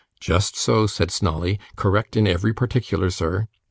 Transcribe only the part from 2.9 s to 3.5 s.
sir.